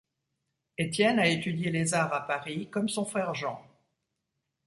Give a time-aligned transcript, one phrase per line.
[0.79, 3.61] Étienne a étudié les arts à Paris comme son frère Jean.